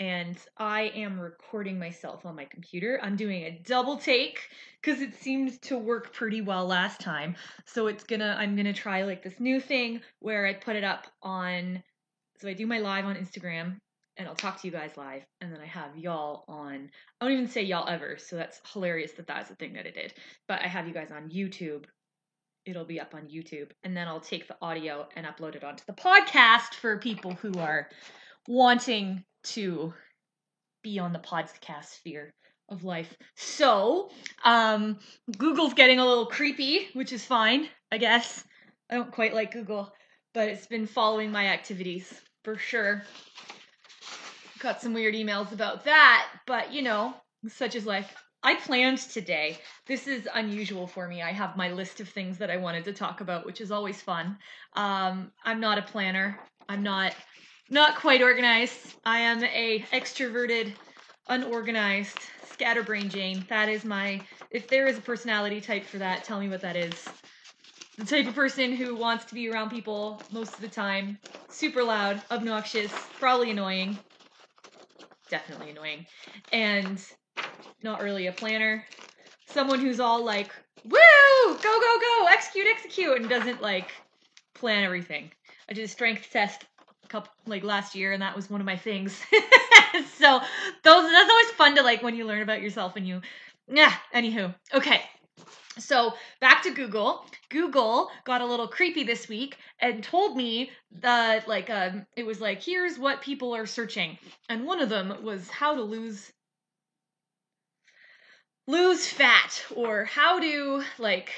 [0.00, 2.98] and I am recording myself on my computer.
[3.02, 4.48] I'm doing a double take
[4.80, 7.36] because it seemed to work pretty well last time.
[7.66, 11.06] So it's gonna I'm gonna try like this new thing where I put it up
[11.22, 11.82] on
[12.38, 13.76] so I do my live on Instagram
[14.16, 16.88] and I'll talk to you guys live and then I have y'all on
[17.20, 19.90] I don't even say y'all ever, so that's hilarious that that's the thing that I
[19.90, 20.14] did.
[20.48, 21.84] But I have you guys on YouTube.
[22.64, 25.84] It'll be up on YouTube and then I'll take the audio and upload it onto
[25.86, 27.90] the podcast for people who are
[28.48, 29.92] wanting to
[30.82, 32.30] be on the podcast sphere
[32.68, 33.14] of life.
[33.34, 34.10] So,
[34.44, 34.98] um,
[35.36, 38.44] Google's getting a little creepy, which is fine, I guess.
[38.90, 39.92] I don't quite like Google,
[40.34, 42.12] but it's been following my activities
[42.44, 43.02] for sure.
[44.60, 47.14] Got some weird emails about that, but you know,
[47.48, 48.14] such is life.
[48.42, 49.58] I planned today.
[49.86, 51.20] This is unusual for me.
[51.20, 54.00] I have my list of things that I wanted to talk about, which is always
[54.00, 54.38] fun.
[54.74, 56.38] Um, I'm not a planner.
[56.68, 57.14] I'm not
[57.70, 58.78] not quite organized.
[59.04, 60.74] I am a extroverted,
[61.28, 62.18] unorganized,
[62.52, 63.46] scatterbrain Jane.
[63.48, 66.76] That is my if there is a personality type for that, tell me what that
[66.76, 67.08] is.
[67.96, 71.84] The type of person who wants to be around people most of the time, super
[71.84, 73.98] loud, obnoxious, probably annoying.
[75.28, 76.06] Definitely annoying.
[76.52, 77.00] And
[77.82, 78.84] not really a planner.
[79.46, 80.50] Someone who's all like,
[80.84, 80.98] woo,
[81.46, 83.90] go, go, go, execute, execute, and doesn't like
[84.54, 85.30] plan everything.
[85.68, 86.64] I did a strength test
[87.10, 89.20] couple like last year and that was one of my things.
[89.92, 90.40] So
[90.84, 93.20] those that's always fun to like when you learn about yourself and you
[93.68, 95.02] yeah anywho okay.
[95.78, 97.24] So back to google.
[97.48, 102.40] Google got a little creepy this week and told me that like um it was
[102.40, 106.32] like here's what people are searching and one of them was how to lose
[108.66, 111.30] lose fat or how to like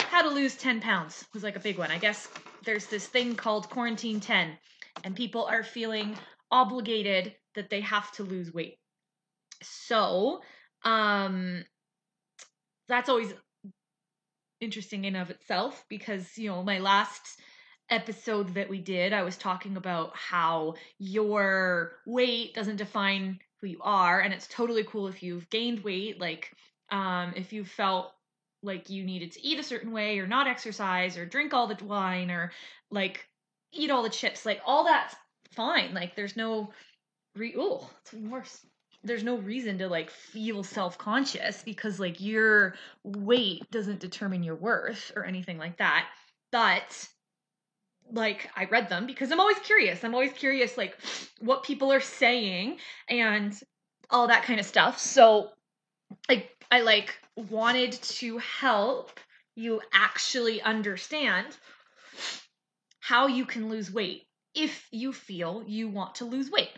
[0.00, 1.90] how to lose 10 pounds was like a big one.
[1.90, 2.28] I guess
[2.64, 4.56] there's this thing called quarantine 10
[5.04, 6.16] and people are feeling
[6.50, 8.78] obligated that they have to lose weight.
[9.62, 10.42] So,
[10.84, 11.64] um
[12.88, 13.32] that's always
[14.60, 17.40] interesting in of itself because, you know, my last
[17.88, 23.80] episode that we did, I was talking about how your weight doesn't define who you
[23.82, 26.50] are and it's totally cool if you've gained weight like
[26.90, 28.14] um if you felt
[28.62, 31.84] like you needed to eat a certain way or not exercise or drink all the
[31.84, 32.52] wine or
[32.90, 33.28] like
[33.72, 34.46] eat all the chips.
[34.46, 35.14] Like all that's
[35.52, 35.94] fine.
[35.94, 36.70] Like there's no
[37.36, 38.66] re oh, it's even worse.
[39.02, 45.12] There's no reason to like feel self-conscious because like your weight doesn't determine your worth
[45.16, 46.06] or anything like that.
[46.52, 47.08] But
[48.12, 50.04] like I read them because I'm always curious.
[50.04, 50.96] I'm always curious like
[51.40, 52.78] what people are saying
[53.08, 53.58] and
[54.10, 54.98] all that kind of stuff.
[54.98, 55.50] So
[56.28, 59.18] like I like wanted to help
[59.54, 61.46] you actually understand
[63.00, 66.70] how you can lose weight if you feel you want to lose weight.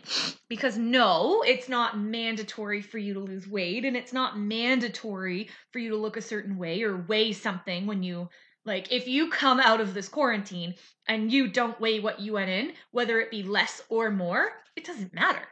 [0.47, 5.79] Because no, it's not mandatory for you to lose weight and it's not mandatory for
[5.79, 8.29] you to look a certain way or weigh something when you
[8.65, 10.75] like if you come out of this quarantine
[11.07, 14.85] and you don't weigh what you went in, whether it be less or more, it
[14.85, 15.45] doesn't matter.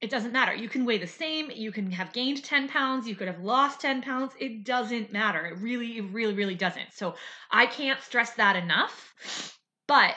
[0.00, 0.54] It doesn't matter.
[0.54, 1.50] You can weigh the same.
[1.50, 3.06] You can have gained 10 pounds.
[3.06, 4.32] You could have lost 10 pounds.
[4.40, 5.44] It doesn't matter.
[5.44, 6.92] It really, really, really doesn't.
[6.94, 7.14] So
[7.50, 9.59] I can't stress that enough.
[9.90, 10.14] But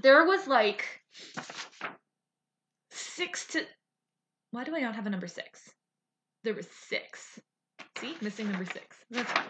[0.00, 0.84] there was like
[2.92, 3.64] six to.
[4.52, 5.72] Why do I not have a number six?
[6.44, 7.40] There was six.
[7.98, 8.96] See, missing number six.
[9.10, 9.42] That's fine.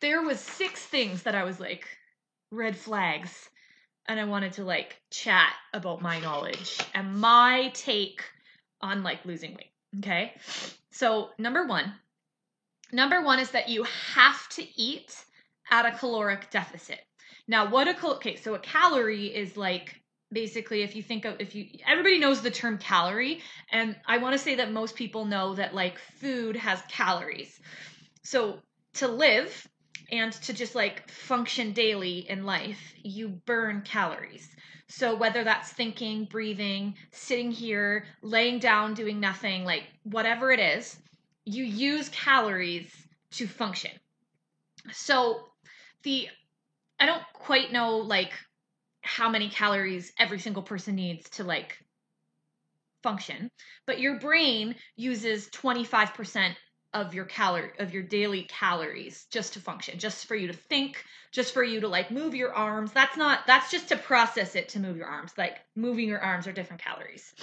[0.00, 1.86] There was six things that I was like
[2.50, 3.48] red flags,
[4.08, 8.24] and I wanted to like chat about my knowledge and my take
[8.80, 9.70] on like losing weight.
[10.00, 10.32] Okay,
[10.90, 11.94] so number one,
[12.90, 13.84] number one is that you
[14.16, 15.14] have to eat
[15.70, 16.98] at a caloric deficit.
[17.46, 20.00] Now, what a cal- okay, so a calorie is like
[20.32, 23.40] basically if you think of if you everybody knows the term calorie
[23.70, 27.60] and I want to say that most people know that like food has calories.
[28.22, 28.60] So
[28.94, 29.68] to live
[30.10, 34.48] and to just like function daily in life, you burn calories.
[34.88, 40.96] So whether that's thinking, breathing, sitting here, laying down, doing nothing, like whatever it is,
[41.44, 42.90] you use calories
[43.32, 43.90] to function.
[44.92, 45.48] So
[46.02, 46.28] the
[46.98, 48.32] I don't quite know like
[49.02, 51.78] how many calories every single person needs to like
[53.02, 53.50] function,
[53.86, 56.54] but your brain uses 25%
[56.94, 61.04] of your calorie of your daily calories just to function, just for you to think,
[61.32, 62.92] just for you to like move your arms.
[62.92, 65.32] That's not that's just to process it to move your arms.
[65.36, 67.34] Like moving your arms are different calories.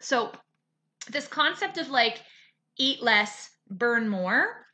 [0.00, 0.30] So
[1.10, 2.22] this concept of like
[2.78, 4.64] eat less, burn more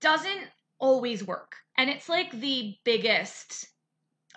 [0.00, 0.46] doesn't
[0.78, 1.56] always work.
[1.76, 3.68] And it's like the biggest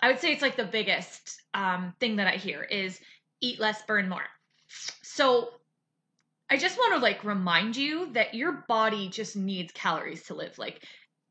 [0.04, 3.00] I would say it's like the biggest um, thing that I hear is
[3.40, 4.26] eat less, burn more.
[5.02, 5.48] So
[6.50, 10.58] I just want to like remind you that your body just needs calories to live.
[10.58, 10.84] Like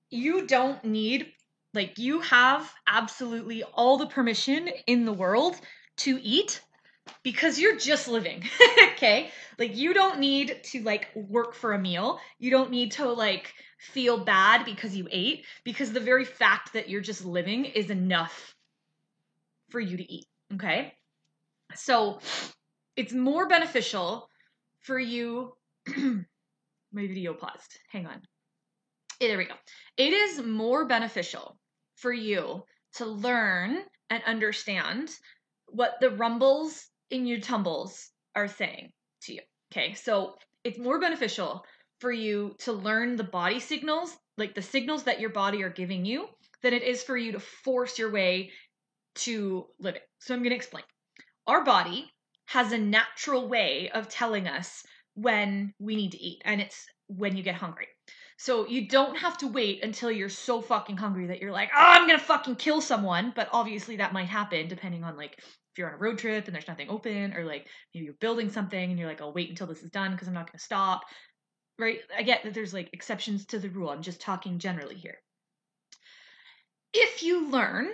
[0.10, 1.28] you don't need
[1.76, 5.56] like you have absolutely all the permission in the world
[5.98, 6.60] to eat
[7.22, 8.44] because you're just living.
[8.94, 9.30] okay?
[9.60, 12.20] Like you don't need to like work for a meal.
[12.40, 16.90] You don't need to like feel bad because you ate because the very fact that
[16.90, 18.53] you're just living is enough
[19.74, 20.28] for you to eat.
[20.54, 20.94] Okay?
[21.74, 22.20] So
[22.96, 24.30] it's more beneficial
[24.82, 25.54] for you.
[25.88, 27.80] My video paused.
[27.92, 28.22] Hang on.
[29.20, 29.56] There we go.
[29.98, 31.58] It is more beneficial
[31.96, 32.64] for you
[32.98, 33.80] to learn
[34.12, 35.10] and understand
[35.66, 38.92] what the rumbles in your tumbles are saying
[39.24, 39.42] to you.
[39.72, 41.66] Okay, so it's more beneficial
[42.00, 46.06] for you to learn the body signals, like the signals that your body are giving
[46.06, 46.28] you,
[46.62, 48.52] than it is for you to force your way
[49.16, 50.02] to living.
[50.20, 50.84] So I'm going to explain.
[51.48, 52.10] Our body
[52.46, 54.84] has a natural way of telling us
[55.16, 57.88] when we need to eat, and it's when you get hungry.
[58.38, 61.80] So you don't have to wait until you're so fucking hungry that you're like, oh,
[61.80, 63.32] I'm gonna fucking kill someone.
[63.36, 66.54] But obviously that might happen depending on like if you're on a road trip and
[66.54, 69.68] there's nothing open, or like maybe you're building something and you're like, I'll wait until
[69.68, 71.04] this is done because I'm not gonna stop.
[71.80, 72.00] Right?
[72.16, 73.90] I get that there's like exceptions to the rule.
[73.90, 75.18] I'm just talking generally here.
[76.94, 77.90] If you learn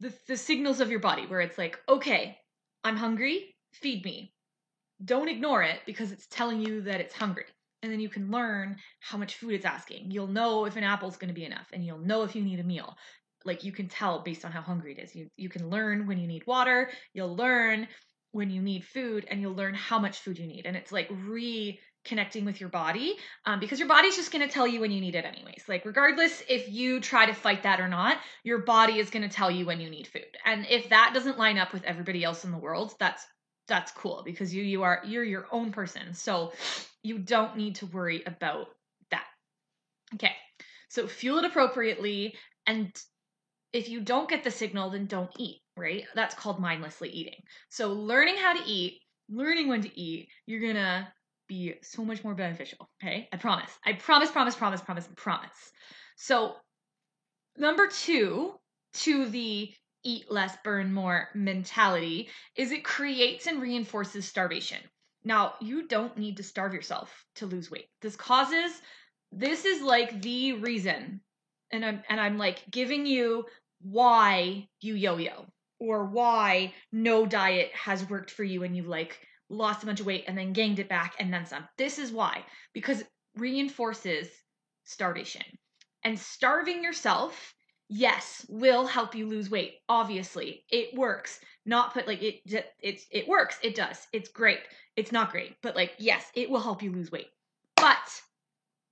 [0.00, 2.38] the, the signals of your body where it's like, okay,
[2.82, 4.32] I'm hungry, feed me.
[5.04, 7.44] Don't ignore it because it's telling you that it's hungry.
[7.82, 10.10] And then you can learn how much food it's asking.
[10.10, 12.60] You'll know if an apple's going to be enough and you'll know if you need
[12.60, 12.94] a meal.
[13.44, 15.14] Like you can tell based on how hungry it is.
[15.14, 17.88] You you can learn when you need water, you'll learn
[18.32, 20.66] when you need food and you'll learn how much food you need.
[20.66, 23.14] And it's like re connecting with your body
[23.46, 25.64] um, because your body's just going to tell you when you need it anyways.
[25.68, 29.34] Like regardless if you try to fight that or not your body is going to
[29.34, 30.22] tell you when you need food.
[30.44, 33.26] And if that doesn't line up with everybody else in the world that's
[33.68, 36.14] that's cool because you you are you're your own person.
[36.14, 36.52] So
[37.02, 38.68] you don't need to worry about
[39.10, 39.24] that.
[40.14, 40.32] Okay
[40.90, 42.34] so fuel it appropriately
[42.66, 42.92] and
[43.72, 46.04] if you don't get the signal then don't eat right?
[46.14, 47.42] That's called mindlessly eating.
[47.70, 49.00] So learning how to eat
[49.30, 51.10] learning when to eat you're gonna
[51.50, 52.88] be so much more beneficial.
[53.02, 53.28] Okay.
[53.32, 53.70] I promise.
[53.84, 55.72] I promise, promise, promise, promise, promise.
[56.16, 56.54] So,
[57.56, 58.54] number two
[58.94, 59.70] to the
[60.04, 64.78] eat less, burn more mentality is it creates and reinforces starvation.
[65.24, 67.88] Now, you don't need to starve yourself to lose weight.
[68.00, 68.80] This causes,
[69.32, 71.20] this is like the reason.
[71.72, 73.44] And I'm, and I'm like giving you
[73.82, 75.46] why you yo yo
[75.80, 79.18] or why no diet has worked for you and you like
[79.50, 81.68] lost a bunch of weight and then gained it back and then some.
[81.76, 84.28] This is why, because it reinforces
[84.84, 85.42] starvation.
[86.04, 87.54] And starving yourself,
[87.88, 89.74] yes, will help you lose weight.
[89.88, 91.40] Obviously, it works.
[91.66, 92.40] Not put like it
[92.80, 93.58] it's it works.
[93.62, 94.06] It does.
[94.12, 94.60] It's great.
[94.96, 97.28] It's not great, but like yes, it will help you lose weight.
[97.76, 98.22] But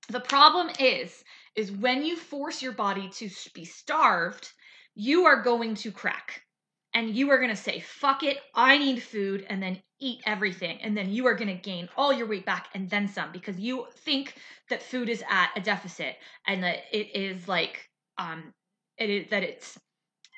[0.09, 1.23] the problem is
[1.55, 4.51] is when you force your body to be starved,
[4.93, 6.43] you are going to crack
[6.93, 10.79] and you are going to say, fuck it, I need food, and then eat everything.
[10.81, 13.59] And then you are going to gain all your weight back and then some because
[13.59, 14.35] you think
[14.69, 16.15] that food is at a deficit
[16.47, 18.53] and that it is like, um,
[18.97, 19.79] it is that it's,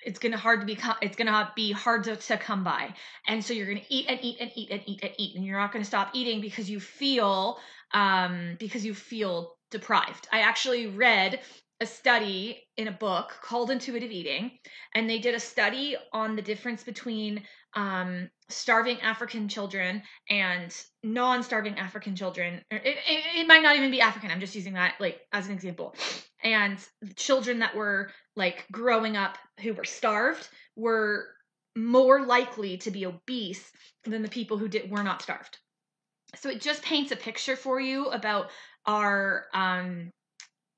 [0.04, 2.92] it's gonna hard to be it's gonna be hard to, to come by
[3.28, 5.60] and so you're gonna eat and eat and eat and eat and eat and you're
[5.60, 7.60] not gonna stop eating because you feel
[7.94, 11.40] um because you feel deprived i actually read
[11.82, 14.52] a study in a book called Intuitive Eating,
[14.94, 17.42] and they did a study on the difference between
[17.74, 22.62] um, starving African children and non-starving African children.
[22.70, 22.98] It, it,
[23.38, 24.32] it, might not even be African.
[24.32, 25.96] I'm just using that like as an example.
[26.44, 26.78] And
[27.16, 31.28] children that were like growing up who were starved were
[31.76, 33.72] more likely to be obese
[34.04, 35.58] than the people who did were not starved.
[36.36, 38.50] So it just paints a picture for you about
[38.86, 40.10] our um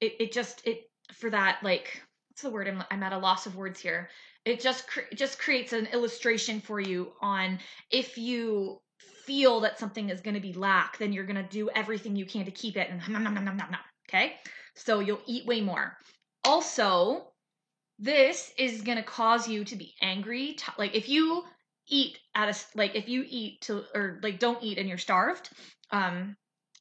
[0.01, 3.45] it, it just it for that like what's the word I'm, I'm at a loss
[3.45, 4.09] of words here
[4.45, 7.59] it just cre- just creates an illustration for you on
[7.91, 8.79] if you
[9.25, 12.25] feel that something is going to be lack then you're going to do everything you
[12.25, 14.33] can to keep it and nom, nom, nom, nom, nom, nom, okay
[14.75, 15.97] so you'll eat way more
[16.43, 17.27] also
[17.99, 21.43] this is going to cause you to be angry like if you
[21.87, 25.49] eat at a like if you eat to or like don't eat and you're starved
[25.91, 26.35] um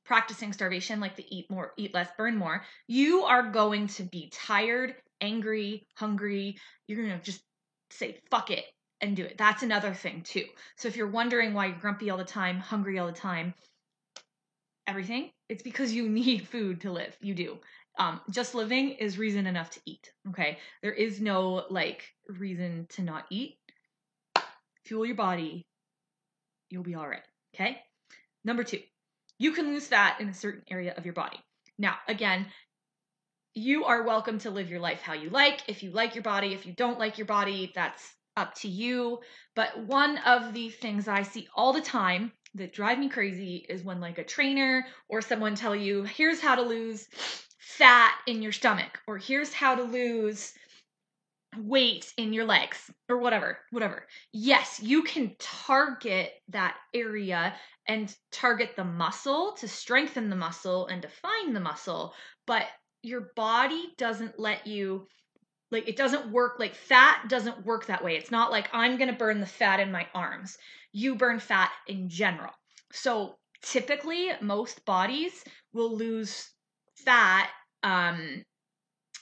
[0.04, 4.30] practicing starvation, like the eat more, eat less, burn more, you are going to be
[4.32, 6.58] tired, angry, hungry.
[6.86, 7.42] You're going to just
[7.92, 8.64] say, fuck it,
[9.00, 9.36] and do it.
[9.38, 10.44] That's another thing, too.
[10.76, 13.54] So if you're wondering why you're grumpy all the time, hungry all the time,
[14.86, 17.16] everything, it's because you need food to live.
[17.20, 17.58] You do.
[17.98, 20.10] Um, just living is reason enough to eat.
[20.30, 20.58] Okay.
[20.82, 23.58] There is no like reason to not eat.
[24.86, 25.66] Fuel your body.
[26.70, 27.22] You'll be all right.
[27.54, 27.82] Okay.
[28.44, 28.80] Number two,
[29.38, 31.38] You can lose fat in a certain area of your body.
[31.78, 32.46] Now, again,
[33.54, 35.62] you are welcome to live your life how you like.
[35.68, 39.18] If you like your body, if you don't like your body, that's up to you.
[39.54, 43.84] But one of the things I see all the time that drive me crazy is
[43.84, 47.06] when like a trainer or someone tell you, here's how to lose
[47.58, 50.54] fat in your stomach or here's how to lose
[51.58, 54.06] weight in your legs or whatever, whatever.
[54.32, 57.54] Yes, you can target that area
[57.86, 62.14] and target the muscle to strengthen the muscle and define the muscle,
[62.46, 62.64] but
[63.02, 65.06] your body doesn't let you
[65.70, 68.16] like it doesn't work like fat doesn't work that way.
[68.16, 70.58] It's not like I'm going to burn the fat in my arms.
[70.92, 72.52] You burn fat in general.
[72.92, 76.50] So typically most bodies will lose
[76.96, 77.48] fat
[77.82, 78.44] um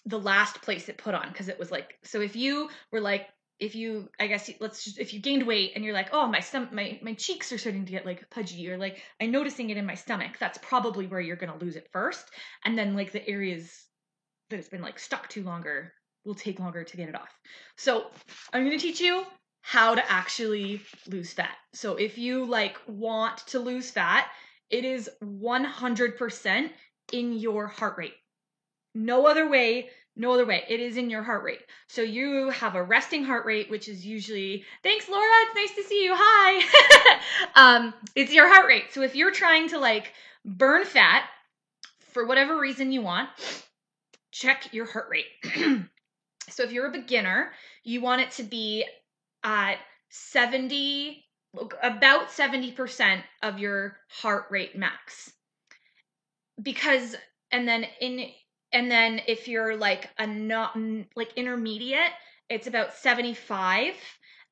[0.06, 3.28] the last place it put on because it was like so if you were like
[3.61, 6.40] if you i guess let's just if you gained weight and you're like oh my
[6.40, 9.76] stomach my, my cheeks are starting to get like pudgy or like i'm noticing it
[9.76, 12.25] in my stomach that's probably where you're going to lose it first.
[12.64, 13.87] And then like the areas
[14.49, 15.93] that it's been like stuck to longer
[16.25, 17.31] will take longer to get it off.
[17.76, 18.07] So
[18.52, 19.25] i'm going to teach you
[19.62, 21.57] how to actually lose fat.
[21.75, 24.26] So if you like want to lose fat
[24.71, 26.71] it is 100%
[27.12, 28.14] in your heart rate.
[28.95, 30.64] No other way no other way.
[30.69, 31.61] It is in your heart rate.
[31.88, 35.26] So you have a resting heart rate, which is usually, thanks, Laura.
[35.43, 36.12] It's nice to see you.
[36.14, 37.21] Hi.
[37.55, 38.93] um, it's your heart rate.
[38.93, 40.12] So if you're trying to like
[40.45, 41.25] burn fat
[42.00, 43.29] for whatever reason you want,
[44.31, 45.26] check your heart rate.
[46.49, 47.52] so if you're a beginner,
[47.85, 48.85] you want it to be
[49.45, 49.76] at
[50.11, 51.25] 70,
[51.83, 55.33] about 70% of your heart rate max.
[56.61, 57.17] Because,
[57.50, 58.29] and then in
[58.72, 60.76] and then if you're like a not
[61.16, 62.12] like intermediate
[62.48, 63.94] it's about 75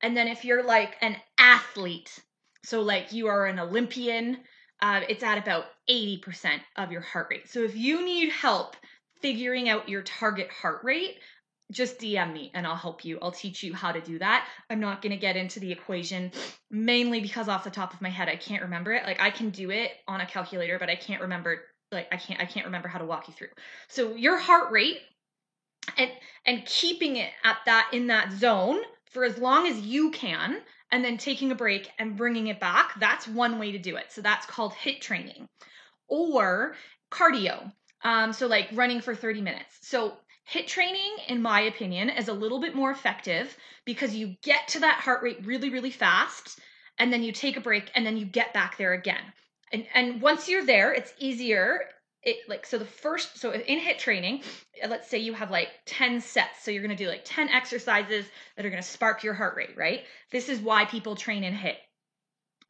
[0.01, 2.19] and then if you're like an athlete
[2.63, 4.37] so like you are an olympian
[4.81, 8.75] uh, it's at about 80% of your heart rate so if you need help
[9.21, 11.17] figuring out your target heart rate
[11.71, 13.19] just DM me and I'll help you.
[13.21, 14.47] I'll teach you how to do that.
[14.69, 16.31] I'm not going to get into the equation
[16.71, 19.05] mainly because off the top of my head I can't remember it.
[19.05, 21.61] Like I can do it on a calculator, but I can't remember
[21.91, 23.49] like I can't I can't remember how to walk you through.
[23.87, 24.99] So your heart rate
[25.97, 26.11] and
[26.45, 31.03] and keeping it at that in that zone for as long as you can and
[31.03, 34.11] then taking a break and bringing it back, that's one way to do it.
[34.11, 35.47] So that's called hit training
[36.07, 36.75] or
[37.11, 37.71] cardio.
[38.03, 39.77] Um, so like running for 30 minutes.
[39.81, 40.13] So
[40.45, 43.55] hit training, in my opinion, is a little bit more effective
[43.85, 46.59] because you get to that heart rate really, really fast
[46.97, 49.21] and then you take a break and then you get back there again
[49.71, 51.81] and and once you're there it's easier.
[52.21, 54.43] It like so the first so in hit training
[54.87, 56.63] let's say you have like 10 sets.
[56.63, 59.55] So you're going to do like 10 exercises that are going to spark your heart
[59.55, 60.03] rate right?
[60.31, 61.77] This is why people train in hit.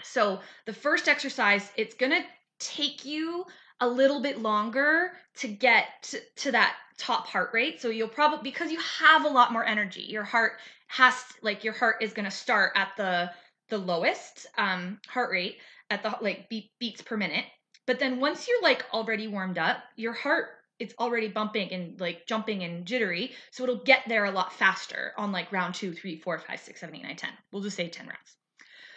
[0.04, 2.24] so the first exercise it's going to
[2.60, 3.46] take you
[3.82, 7.82] a little bit longer to get to, to that top heart rate.
[7.82, 10.54] So you'll probably because you have a lot more energy your heart
[10.88, 13.32] has like your heart is going to start at the
[13.70, 15.58] the lowest um, heart rate
[15.90, 17.46] at the like beat, beats per minute.
[17.86, 20.50] But then once you're like already warmed up, your heart
[20.80, 25.12] it's already bumping and like jumping and jittery, so it'll get there a lot faster
[25.18, 27.32] on like round two, three, four, five, six, seven, eight, nine, ten.
[27.52, 28.38] We'll just say ten rounds.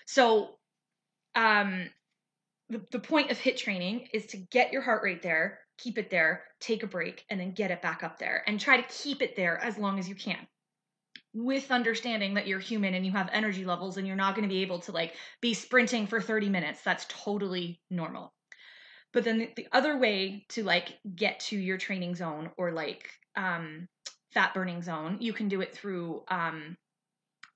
[0.07, 0.59] So,
[1.35, 1.91] um,
[2.69, 6.09] the the point of hit training is to get your heart rate there, keep it
[6.09, 9.21] there, take a break, and then get it back up there, and try to keep
[9.21, 10.47] it there as long as you can
[11.35, 14.55] with understanding that you're human and you have energy levels and you're not going to
[14.55, 16.83] be able to like be sprinting for 30 minutes.
[16.83, 18.33] That's totally normal.
[19.13, 23.11] But then the, the other way to like get to your training zone or like
[23.37, 23.89] um
[24.33, 26.77] fat burning zone you can do it through um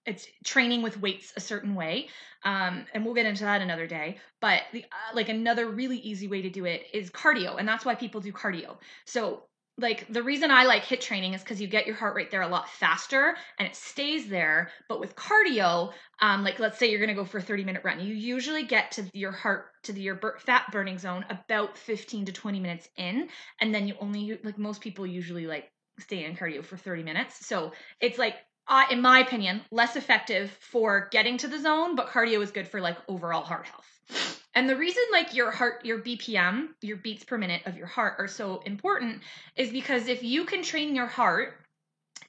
[0.06, 2.08] it's training with weights a certain way
[2.44, 4.18] um, and we'll get into that another day.
[4.40, 7.84] But the uh, like another really easy way to do it is cardio and that's
[7.84, 8.76] why people do cardio.
[9.04, 9.42] So
[9.78, 12.42] like the reason I like hit training is because you get your heart rate there
[12.42, 14.70] a lot faster and it stays there.
[14.88, 18.00] But with cardio, um, like let's say you're gonna go for a 30 minute run,
[18.00, 22.32] you usually get to your heart to the, your fat burning zone about 15 to
[22.32, 23.28] 20 minutes in,
[23.60, 27.46] and then you only like most people usually like stay in cardio for 30 minutes.
[27.46, 28.36] So it's like
[28.68, 32.66] uh, in my opinion, less effective for getting to the zone, but cardio is good
[32.66, 34.35] for like overall heart health.
[34.56, 38.14] And the reason like your heart, your BPM, your beats per minute of your heart
[38.18, 39.20] are so important
[39.54, 41.58] is because if you can train your heart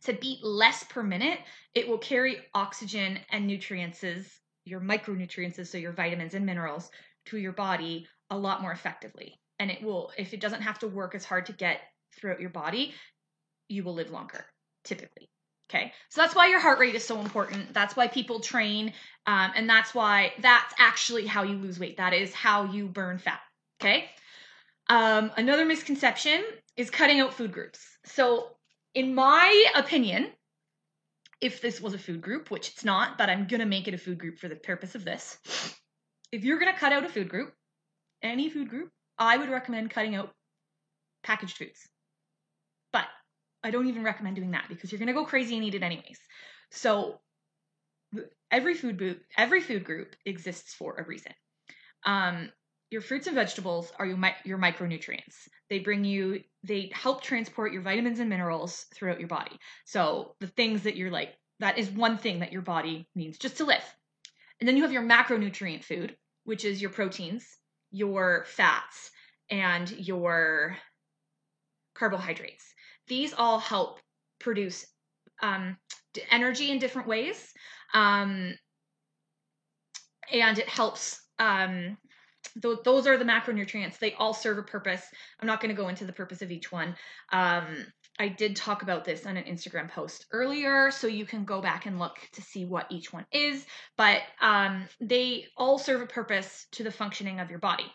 [0.04, 1.40] to beat less per minute,
[1.74, 4.04] it will carry oxygen and nutrients,
[4.66, 6.92] your micronutrients, so your vitamins and minerals,
[7.28, 9.40] to your body a lot more effectively.
[9.60, 11.80] And it will, if it doesn't have to work as hard to get
[12.14, 12.94] throughout your body,
[13.70, 14.46] you will live longer,
[14.84, 15.30] typically.
[15.70, 17.74] Okay, so that's why your heart rate is so important.
[17.74, 18.94] That's why people train,
[19.26, 21.98] um, and that's why that's actually how you lose weight.
[21.98, 23.42] That is how you burn fat.
[23.82, 24.06] Okay.
[24.90, 26.44] Um, another misconception
[26.78, 27.86] is cutting out food groups.
[28.06, 28.52] So,
[28.94, 30.32] in my opinion,
[31.42, 33.94] if this was a food group, which it's not, but I'm going to make it
[33.94, 35.38] a food group for the purpose of this.
[36.32, 37.54] If you're going to cut out a food group,
[38.24, 40.32] any food group, I would recommend cutting out
[41.24, 41.88] packaged foods.
[43.68, 45.84] I don't even recommend doing that because you're going to go crazy and eat it
[45.84, 46.20] anyways.
[46.72, 47.20] So
[48.50, 51.34] every food group, every food group exists for a reason.
[52.06, 52.50] Um,
[52.90, 55.36] your fruits and vegetables are your, your micronutrients.
[55.70, 59.60] They bring you, they help transport your vitamins and minerals throughout your body.
[59.84, 63.58] So the things that you're like, that is one thing that your body needs just
[63.58, 63.84] to live.
[64.62, 67.46] And then you have your macronutrient food, which is your proteins,
[67.92, 69.12] your fats,
[69.50, 70.78] and your
[71.94, 72.74] carbohydrates.
[73.08, 74.00] These all help
[74.40, 74.86] produce
[75.42, 75.78] um,
[76.32, 77.54] energy in different ways.
[77.94, 78.54] Um,
[80.32, 81.98] and it helps um,
[82.62, 84.00] th- those are the macronutrients.
[84.00, 85.04] They all serve a purpose.
[85.40, 86.96] I'm not going to go into the purpose of each one.
[87.32, 87.86] Um,
[88.20, 91.86] I did talk about this on an Instagram post earlier, so you can go back
[91.86, 93.66] and look to see what each one is.
[93.96, 97.86] But um, they all serve a purpose to the functioning of your body.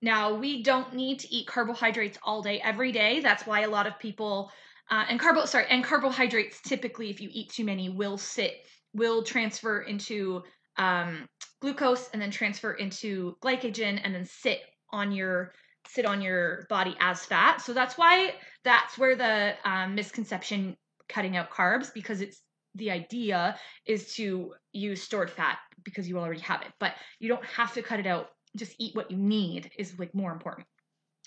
[0.00, 3.20] Now, we don't need to eat carbohydrates all day, every day.
[3.20, 4.52] That's why a lot of people
[4.90, 9.22] uh, and carbo sorry and carbohydrates typically, if you eat too many, will sit will
[9.24, 10.42] transfer into
[10.76, 11.28] um,
[11.60, 15.52] glucose and then transfer into glycogen and then sit on your
[15.86, 17.60] sit on your body as fat.
[17.60, 20.76] So that's why that's where the um, misconception
[21.08, 22.40] cutting out carbs because it's
[22.74, 27.44] the idea is to use stored fat because you already have it, but you don't
[27.44, 28.30] have to cut it out.
[28.56, 30.66] Just eat what you need is like more important.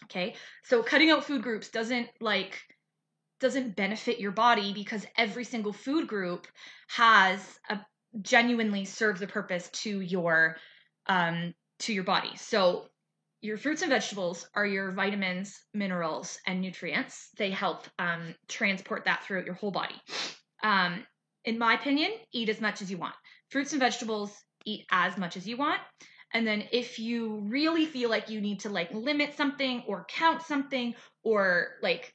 [0.06, 0.36] Okay.
[0.64, 2.62] So cutting out food groups doesn't like
[3.40, 6.48] doesn't benefit your body because every single food group
[6.88, 7.80] has a
[8.22, 10.58] genuinely serves a purpose to your
[11.08, 12.32] um to your body.
[12.36, 12.88] So
[13.42, 17.30] your fruits and vegetables are your vitamins, minerals, and nutrients.
[17.38, 19.96] They help um, transport that throughout your whole body.
[20.64, 21.06] Um,
[21.46, 23.16] in my opinion, eat as much as you want.
[23.50, 25.80] Fruits and vegetables, eat as much as you want.
[26.34, 30.42] And then if you really feel like you need to like limit something or count
[30.42, 32.14] something or like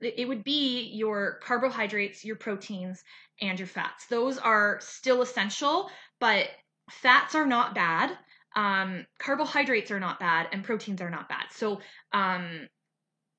[0.00, 3.02] it would be your carbohydrates, your proteins,
[3.40, 4.06] and your fats.
[4.06, 6.48] Those are still essential, but
[6.88, 8.16] fats are not bad.
[8.56, 11.46] Um, carbohydrates are not bad, and proteins are not bad.
[11.50, 11.80] So,
[12.12, 12.68] um,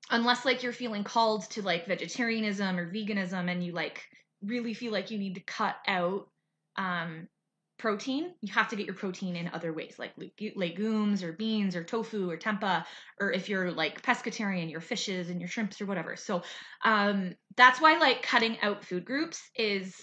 [0.09, 4.03] unless like you're feeling called to like vegetarianism or veganism, and you like
[4.43, 6.29] really feel like you need to cut out
[6.77, 7.27] um,
[7.77, 10.11] protein, you have to get your protein in other ways, like
[10.55, 12.85] legumes or beans or tofu or tempeh,
[13.19, 16.15] or if you're like pescatarian, your fishes and your shrimps or whatever.
[16.15, 16.43] So
[16.83, 19.95] um, that's why like cutting out food groups is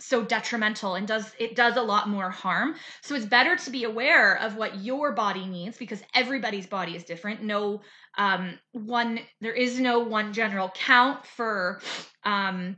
[0.00, 2.74] so detrimental and does it does a lot more harm.
[3.02, 7.04] So it's better to be aware of what your body needs because everybody's body is
[7.04, 7.42] different.
[7.42, 7.82] No
[8.18, 11.80] um one there is no one general count for
[12.24, 12.76] um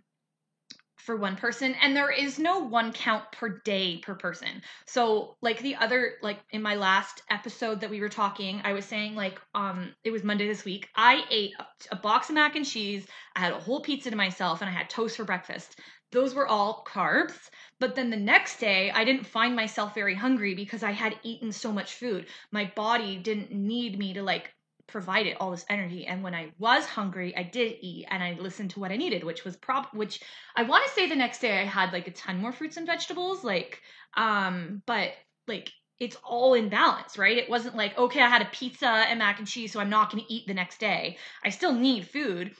[1.08, 4.60] for one person and there is no one count per day per person.
[4.84, 8.84] So like the other like in my last episode that we were talking i was
[8.84, 11.52] saying like um it was monday this week i ate
[11.90, 14.72] a box of mac and cheese i had a whole pizza to myself and i
[14.72, 15.78] had toast for breakfast.
[16.12, 17.38] Those were all carbs
[17.80, 21.52] but then the next day i didn't find myself very hungry because i had eaten
[21.52, 22.26] so much food.
[22.52, 24.52] My body didn't need me to like
[24.88, 26.06] provided all this energy.
[26.06, 29.22] And when i was hungry i did eat and i listened to what i needed
[29.22, 30.20] which was prob which
[30.56, 32.86] i want to say the next day i had like a ton more fruits and
[32.86, 33.80] vegetables like
[34.16, 35.10] um but
[35.46, 35.70] like
[36.00, 37.36] it's all in balance right?
[37.38, 40.10] It wasn't like okay i had a pizza and mac and cheese so i'm not
[40.10, 41.18] going to eat the next day.
[41.44, 42.52] I still need food.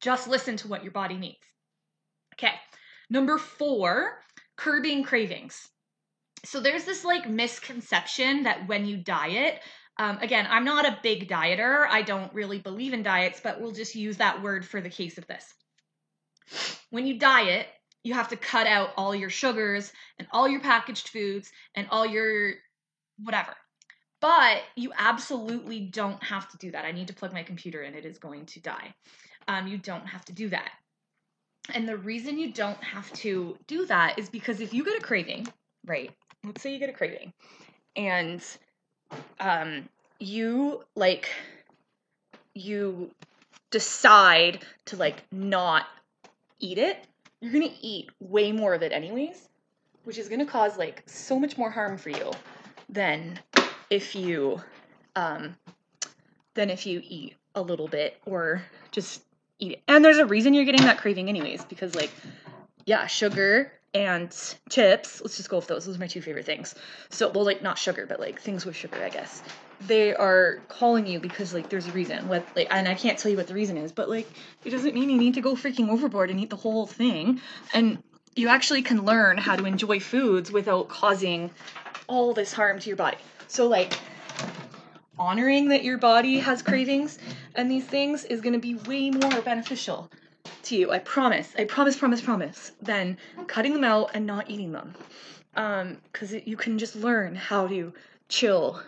[0.00, 1.46] Just listen to what your body needs.
[2.34, 2.54] Okay.
[3.10, 4.18] Number 4
[4.56, 5.68] curbing cravings.
[6.44, 9.60] So there's this like misconception that when you diet
[9.98, 11.86] um, again, I'm not a big dieter.
[11.88, 15.18] I don't really believe in diets, but we'll just use that word for the case
[15.18, 15.54] of this.
[16.90, 17.66] When you diet,
[18.02, 22.04] you have to cut out all your sugars and all your packaged foods and all
[22.04, 22.54] your
[23.22, 23.54] whatever.
[24.20, 26.84] But you absolutely don't have to do that.
[26.84, 28.94] I need to plug my computer in, it is going to die.
[29.48, 30.70] Um, you don't have to do that.
[31.72, 35.00] And the reason you don't have to do that is because if you get a
[35.00, 35.46] craving,
[35.86, 36.10] right?
[36.44, 37.32] Let's say you get a craving
[37.96, 38.44] and
[39.40, 41.28] um, you like
[42.54, 43.10] you
[43.70, 45.86] decide to like not
[46.60, 47.04] eat it,
[47.40, 49.48] you're gonna eat way more of it anyways,
[50.04, 52.30] which is gonna cause like so much more harm for you
[52.88, 53.38] than
[53.90, 54.60] if you
[55.16, 55.56] um
[56.54, 59.22] than if you eat a little bit or just
[59.58, 59.82] eat it.
[59.88, 62.10] And there's a reason you're getting that craving anyways, because like
[62.86, 64.34] yeah, sugar and
[64.68, 65.20] chips.
[65.20, 65.86] Let's just go with those.
[65.86, 66.74] Those are my two favorite things.
[67.10, 69.42] So, well, like not sugar, but like things with sugar, I guess.
[69.86, 72.26] They are calling you because like there's a reason.
[72.28, 74.28] What like, and I can't tell you what the reason is, but like
[74.64, 77.40] it doesn't mean you need to go freaking overboard and eat the whole thing.
[77.72, 78.02] And
[78.34, 81.50] you actually can learn how to enjoy foods without causing
[82.08, 83.18] all this harm to your body.
[83.46, 83.92] So like
[85.16, 87.18] honoring that your body has cravings
[87.54, 90.10] and these things is going to be way more beneficial
[90.64, 90.90] to you.
[90.90, 91.52] I promise.
[91.58, 92.72] I promise, promise, promise.
[92.82, 94.94] Than cutting them out and not eating them.
[95.56, 97.92] Um, because you can just learn how to
[98.28, 98.80] chill,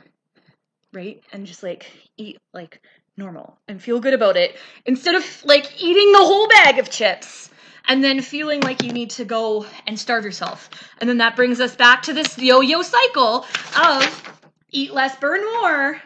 [0.92, 1.22] right?
[1.32, 2.80] And just like eat like
[3.16, 7.48] normal and feel good about it instead of like eating the whole bag of chips
[7.88, 10.68] and then feeling like you need to go and starve yourself.
[10.98, 13.46] And then that brings us back to this yo yo cycle
[13.80, 14.32] of
[14.70, 16.02] eat less, burn more,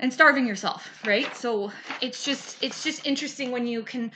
[0.00, 1.34] and starving yourself, right?
[1.36, 4.12] So it's just it's just interesting when you can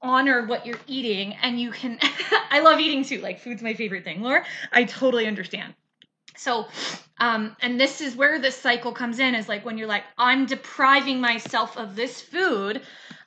[0.00, 1.98] honor what you're eating and you can
[2.50, 3.20] I love eating too.
[3.20, 4.44] Like food's my favorite thing, Laura.
[4.72, 5.74] I totally understand.
[6.36, 6.66] So
[7.18, 10.46] um and this is where this cycle comes in is like when you're like I'm
[10.46, 12.82] depriving myself of this food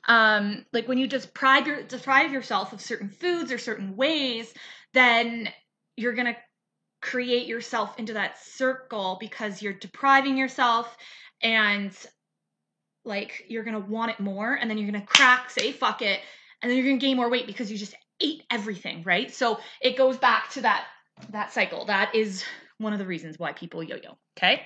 [0.08, 4.52] um like when you deprive your deprive yourself of certain foods or certain ways
[4.94, 5.48] then
[5.96, 6.36] you're to
[7.02, 10.96] create yourself into that circle because you're depriving yourself
[11.42, 11.92] and
[13.04, 16.20] like you're gonna want it more and then you're gonna crack say fuck it
[16.60, 19.32] and then you're gonna gain more weight because you just ate everything right?
[19.34, 20.86] So it goes back to that
[21.30, 21.84] that cycle.
[21.86, 22.44] That is
[22.78, 24.62] one of the reasons why people yo-yo okay?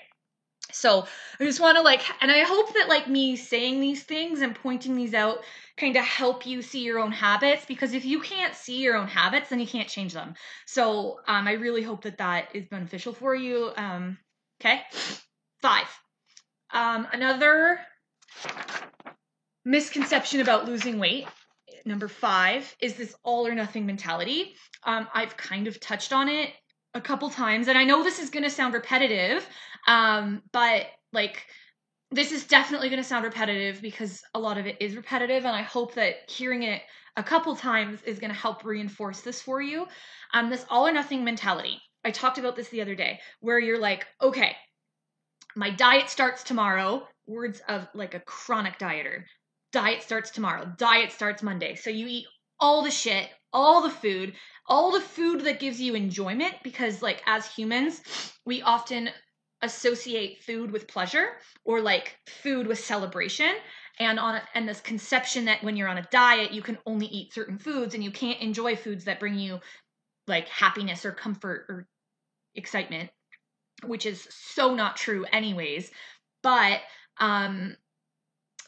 [0.72, 1.06] So
[1.40, 4.54] i just want to like and i hope that like me saying these things and
[4.54, 5.38] pointing these out
[5.76, 9.06] kind of help you see your own habits because if you can't see your own
[9.06, 10.34] habits then you can't change them.
[10.66, 14.18] So um, i really hope that that is beneficial for you um,
[14.60, 14.82] okay?
[15.62, 15.86] Five
[16.76, 17.80] um, another
[19.64, 21.26] misconception about losing weight,
[21.86, 24.54] number five, is this all or nothing mentality.
[24.84, 26.50] Um, I've kind of touched on it
[26.92, 29.48] a couple times, and I know this is going to sound repetitive,
[29.88, 31.46] um, but like
[32.10, 35.56] this is definitely going to sound repetitive because a lot of it is repetitive, and
[35.56, 36.82] I hope that hearing it
[37.16, 39.86] a couple times is going to help reinforce this for you.
[40.34, 41.80] Um, this all or nothing mentality.
[42.04, 44.54] I talked about this the other day, where you're like, okay,
[45.56, 47.08] my diet starts tomorrow.
[47.26, 49.24] Words of like a chronic dieter.
[49.72, 50.70] Diet starts tomorrow.
[50.76, 51.74] Diet starts Monday.
[51.74, 52.26] So you eat
[52.60, 54.34] all the shit, all the food,
[54.68, 58.02] all the food that gives you enjoyment because like as humans,
[58.44, 59.10] we often
[59.62, 61.28] associate food with pleasure
[61.64, 63.50] or like food with celebration
[63.98, 67.06] and on a, and this conception that when you're on a diet you can only
[67.06, 69.58] eat certain foods and you can't enjoy foods that bring you
[70.26, 71.86] like happiness or comfort or
[72.54, 73.08] excitement
[73.84, 75.90] which is so not true anyways
[76.42, 76.80] but
[77.18, 77.76] um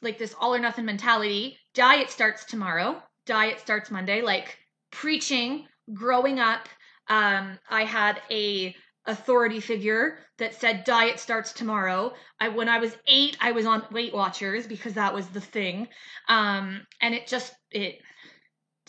[0.03, 4.59] like this all or nothing mentality diet starts tomorrow diet starts monday like
[4.91, 6.69] preaching growing up
[7.09, 8.75] um i had a
[9.07, 12.13] authority figure that said diet starts tomorrow.
[12.39, 15.89] I when i was eight i was on weight watchers because that was the thing
[16.29, 18.01] um and it just it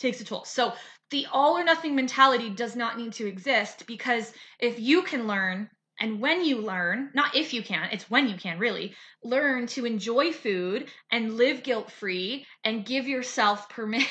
[0.00, 0.44] takes a toll.
[0.44, 0.72] So
[1.10, 5.68] the all or nothing mentality does not need to exist because if you can learn
[6.00, 9.84] and when you learn, not if you can, it's when you can really, learn to
[9.84, 14.08] enjoy food and live guilt free and give yourself permission.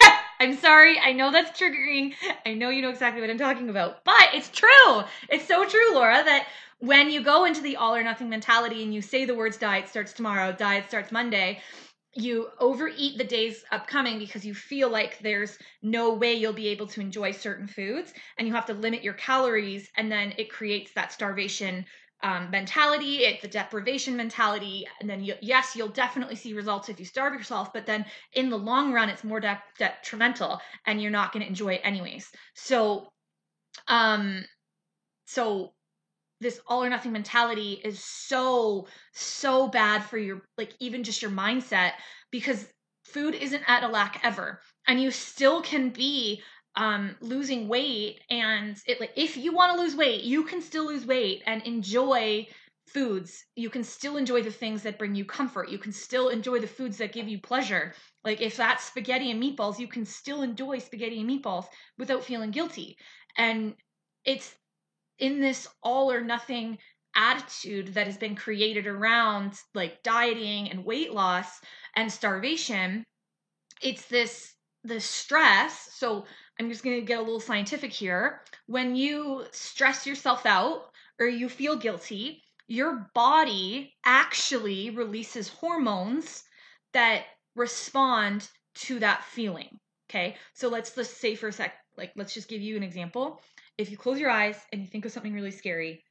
[0.40, 2.14] I'm sorry, I know that's triggering.
[2.44, 5.02] I know you know exactly what I'm talking about, but it's true.
[5.28, 6.48] It's so true, Laura, that
[6.80, 9.88] when you go into the all or nothing mentality and you say the words diet
[9.88, 11.60] starts tomorrow, diet starts Monday,
[12.14, 16.86] you overeat the days upcoming because you feel like there's no way you'll be able
[16.86, 20.92] to enjoy certain foods and you have to limit your calories and then it creates
[20.92, 21.84] that starvation
[22.22, 27.00] um, mentality it's the deprivation mentality and then you, yes you'll definitely see results if
[27.00, 31.10] you starve yourself but then in the long run it's more de- detrimental and you're
[31.10, 32.28] not going to enjoy it anyways.
[32.54, 33.08] So
[33.88, 34.44] um
[35.24, 35.72] so
[36.42, 41.30] this all or nothing mentality is so so bad for your like even just your
[41.30, 41.92] mindset
[42.30, 42.66] because
[43.04, 44.60] food isn't at a lack ever.
[44.86, 46.42] And you still can be
[46.74, 50.86] um losing weight and it like if you want to lose weight you can still
[50.86, 52.46] lose weight and enjoy
[52.86, 53.44] foods.
[53.56, 55.68] You can still enjoy the things that bring you comfort.
[55.68, 57.94] You can still enjoy the foods that give you pleasure.
[58.24, 61.66] Like if that's spaghetti and meatballs you can still enjoy spaghetti and meatballs
[61.98, 62.96] without feeling guilty.
[63.36, 63.74] And
[64.24, 64.54] it's
[65.22, 66.76] in this all or nothing
[67.14, 71.60] attitude that has been created around like dieting and weight loss
[71.94, 73.04] and starvation
[73.80, 74.54] it's this
[74.84, 75.90] the stress.
[75.92, 76.24] So
[76.58, 78.40] i'm just going to get a little scientific here.
[78.66, 86.44] When you stress yourself out or you feel guilty your body actually releases hormones
[86.94, 89.78] that respond to that feeling
[90.10, 90.36] okay?
[90.54, 93.40] So let's just say for a sec like let's just give you an example.
[93.78, 96.04] If you close your eyes and you think of something really scary,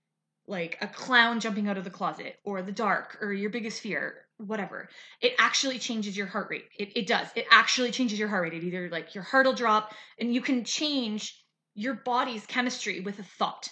[0.47, 4.25] like a clown jumping out of the closet or the dark or your biggest fear,
[4.37, 4.89] whatever,
[5.21, 6.65] it actually changes your heart rate.
[6.77, 7.27] It, it does.
[7.35, 8.53] It actually changes your heart rate.
[8.53, 11.43] It either like your heart will drop and you can change
[11.75, 13.69] your body's chemistry with a thought.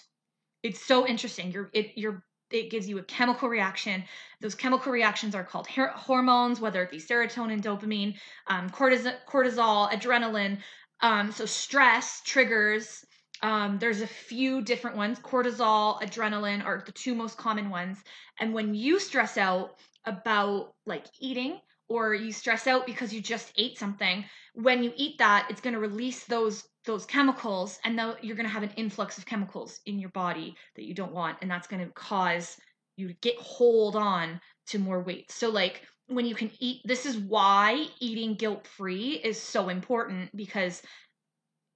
[0.64, 1.52] It's so interesting.
[1.52, 4.04] Your it your it gives you a chemical reaction.
[4.42, 8.16] Those chemical reactions are called hormones, whether it be serotonin, dopamine,
[8.48, 10.60] um, cortisol, cortisol, adrenaline.
[11.02, 13.06] Um, so stress triggers.
[13.42, 15.20] Um, there's a few different ones.
[15.20, 17.98] Cortisol, adrenaline are the two most common ones.
[18.40, 23.52] And when you stress out about like eating, or you stress out because you just
[23.58, 24.24] ate something,
[24.54, 28.48] when you eat that, it's going to release those those chemicals and now you're going
[28.48, 31.68] to have an influx of chemicals in your body that you don't want and that's
[31.68, 32.58] going to cause
[32.96, 35.30] you to get hold on to more weight.
[35.32, 40.36] So like when you can eat this is why eating guilt free is so important
[40.36, 40.82] because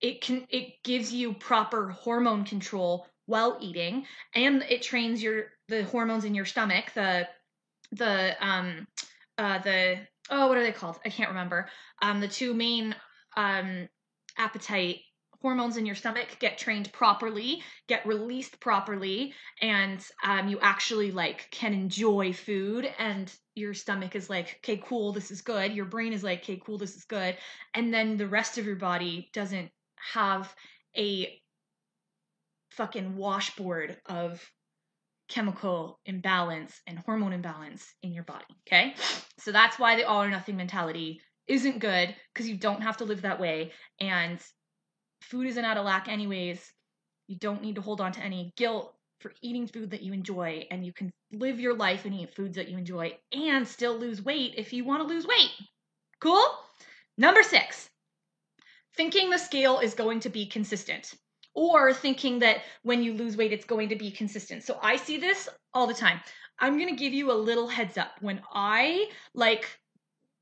[0.04, 5.86] it can it gives you proper hormone control while eating and it trains your the
[5.86, 7.28] hormones in your stomach the
[7.94, 8.86] the um
[9.38, 9.98] uh the
[10.30, 11.00] oh what are they called?
[11.06, 11.70] I can't remember.
[12.02, 12.94] Um the two main
[13.38, 13.88] um
[14.38, 15.00] appetite
[15.42, 21.50] hormones in your stomach get trained properly get released properly and um, you actually like
[21.52, 25.74] can enjoy food and your stomach is like okay cool this is good.
[25.74, 27.38] Your brain is like okay cool this is good.
[27.74, 29.70] And then the rest of your body doesn't
[30.14, 30.54] have
[30.98, 31.40] a
[32.72, 34.44] fucking washboard of
[35.30, 38.96] chemical imbalance and hormone imbalance in your body okay?
[39.40, 43.06] So that's why the all or nothing mentality isn't good because you don't have to
[43.06, 44.40] live that way and
[45.22, 46.60] food isn't out of lack anyways.
[47.28, 50.68] You don't need to hold on to any guilt for eating food that you enjoy
[50.70, 54.22] and you can live your life and eat foods that you enjoy and still lose
[54.22, 55.52] weight if you want to lose weight
[56.24, 56.46] cool?
[57.18, 57.90] Number six
[58.96, 61.14] thinking the scale is going to be consistent
[61.56, 65.18] or thinking that when you lose weight it's going to be consistent so i see
[65.18, 66.20] this all the time
[66.60, 69.68] i'm going to give you a little heads up when i like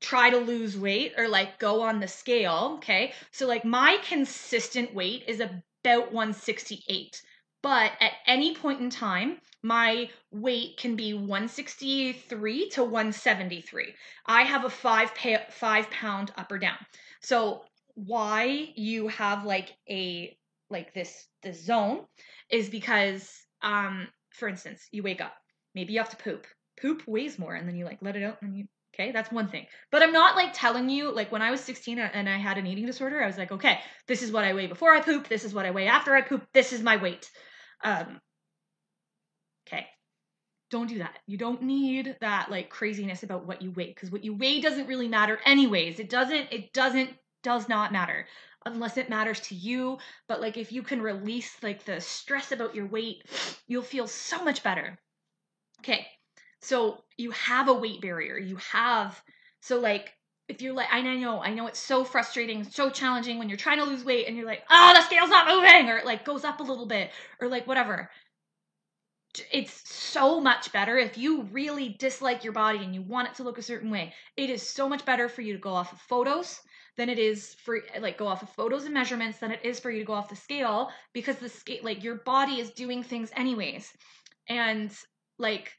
[0.02, 3.14] try to lose weight or like go on the scale, okay?
[3.30, 7.22] So like my consistent weight is about 168.
[7.62, 13.94] But at any point in time, my weight can be 163 to 173.
[14.26, 16.78] I have a five pa- five pound up or down.
[17.20, 20.36] So why you have like a
[20.70, 22.04] like this this zone
[22.50, 23.30] is because
[23.62, 25.34] um for instance you wake up
[25.74, 26.46] maybe you have to poop
[26.80, 29.48] poop weighs more and then you like let it out and you Okay, that's one
[29.48, 29.66] thing.
[29.90, 32.66] But I'm not like telling you, like when I was 16 and I had an
[32.66, 35.44] eating disorder, I was like, okay, this is what I weigh before I poop, this
[35.44, 37.30] is what I weigh after I poop, this is my weight.
[37.82, 38.20] Um,
[39.66, 39.86] okay,
[40.70, 41.18] don't do that.
[41.26, 44.88] You don't need that like craziness about what you weigh because what you weigh doesn't
[44.88, 45.98] really matter anyways.
[45.98, 47.10] It doesn't, it doesn't,
[47.42, 48.26] does not matter
[48.64, 49.98] unless it matters to you.
[50.28, 53.24] But like if you can release like the stress about your weight,
[53.66, 54.98] you'll feel so much better.
[55.80, 56.06] Okay,
[56.60, 58.38] so you have a weight barrier.
[58.38, 59.20] You have
[59.60, 60.12] so like
[60.48, 63.78] if you're like I know I know it's so frustrating, so challenging when you're trying
[63.78, 66.44] to lose weight and you're like, "Oh, the scale's not moving," or it like goes
[66.44, 68.10] up a little bit or like whatever.
[69.50, 73.42] It's so much better if you really dislike your body and you want it to
[73.42, 74.14] look a certain way.
[74.36, 76.60] It is so much better for you to go off of photos
[76.96, 79.90] than it is for like go off of photos and measurements than it is for
[79.90, 83.30] you to go off the scale because the scale like your body is doing things
[83.34, 83.90] anyways.
[84.48, 84.92] And
[85.38, 85.72] like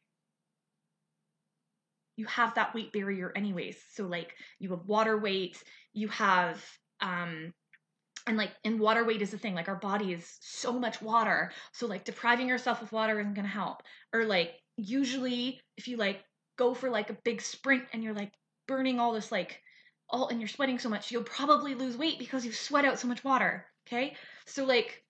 [2.15, 3.77] you have that weight barrier anyways.
[3.93, 5.61] So like you have water weight,
[5.93, 6.63] you have
[7.01, 7.53] um
[8.27, 11.51] and like and water weight is the thing like our body is so much water
[11.73, 15.97] so like depriving yourself of water isn't going to help or like usually if you
[15.97, 16.23] like
[16.57, 18.31] go for like a big sprint and you're like
[18.67, 19.61] burning all this like
[20.13, 23.07] all and you're sweating so much you'll probably lose weight because you sweat out so
[23.07, 24.15] much water okay?
[24.45, 25.03] So like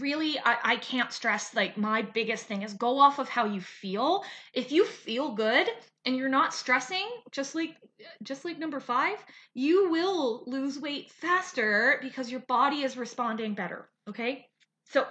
[0.00, 3.60] really I, I can't stress like my biggest thing is go off of how you
[3.60, 4.24] feel.
[4.52, 5.68] If you feel good
[6.04, 7.76] and you're not stressing just like
[8.22, 9.18] just like number five
[9.54, 14.46] you will lose weight faster because your body is responding better okay?
[14.88, 15.06] So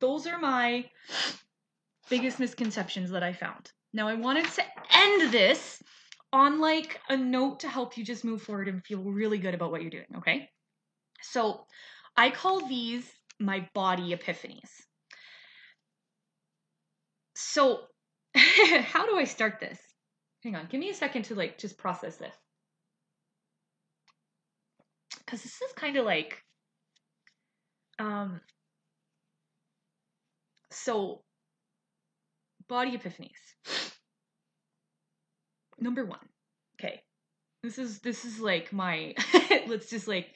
[0.00, 0.86] those are my
[2.08, 3.70] biggest misconceptions that i found.
[3.92, 5.82] Now i wanted to end this
[6.32, 9.70] on like a note to help you just move forward and feel really good about
[9.70, 10.48] what you're doing okay
[11.22, 11.66] so
[12.16, 14.70] i call these my body epiphanies
[17.34, 17.80] so
[18.36, 19.78] how do i start this
[20.42, 22.34] Hang on, give me a second to like just process this.
[25.26, 26.42] Cause this is kind of like
[27.98, 28.40] um
[30.70, 31.22] so
[32.68, 33.89] body epiphanies.
[35.80, 36.20] Number one.
[36.78, 37.02] Okay.
[37.62, 39.14] This is this is like my
[39.66, 40.28] let's just like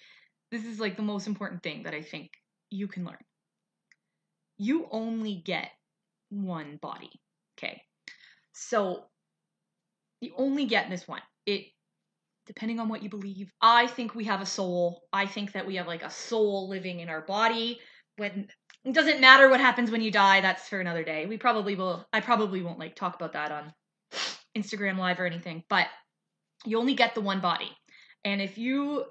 [0.50, 2.30] this is like the most important thing that I think
[2.70, 3.16] you can learn.
[4.59, 5.70] You only get
[6.30, 7.11] one body.
[7.59, 7.83] Okay.
[8.52, 9.04] So
[10.20, 11.22] you only get this one.
[11.46, 11.66] It
[12.46, 13.50] depending on what you believe.
[13.61, 15.02] I think we have a soul.
[15.12, 17.80] I think that we have like a soul living in our body.
[18.16, 18.48] When
[18.85, 21.26] it doesn't matter what happens when you die, that's for another day.
[21.26, 23.72] We probably will I probably won't like talk about that on
[24.56, 25.86] Instagram live or anything, but
[26.64, 27.70] you only get the one body.
[28.24, 29.04] And if you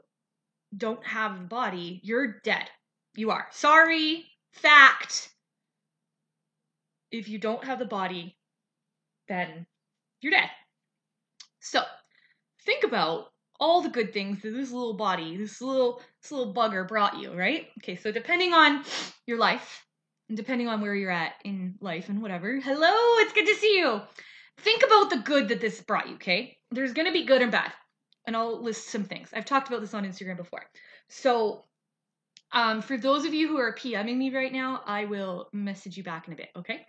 [0.75, 2.69] don't have a body, you're dead.
[3.15, 3.47] You are.
[3.51, 5.29] Sorry, fact.
[7.11, 8.35] If you don't have the body,
[9.27, 9.67] then
[10.21, 10.49] you're dead.
[11.59, 11.81] So,
[12.65, 13.27] think about
[13.59, 17.31] all the good things that this little body, this little this little bugger brought you,
[17.33, 17.67] right?
[17.79, 18.83] Okay, so depending on
[19.27, 19.85] your life
[20.27, 22.59] and depending on where you're at in life and whatever.
[22.59, 24.01] Hello, it's good to see you.
[24.59, 26.57] Think about the good that this brought you, okay?
[26.71, 27.71] There's going to be good and bad.
[28.25, 29.29] And I'll list some things.
[29.33, 30.63] I've talked about this on Instagram before.
[31.09, 31.63] So,
[32.53, 36.03] um, for those of you who are PMing me right now, I will message you
[36.03, 36.85] back in a bit, okay?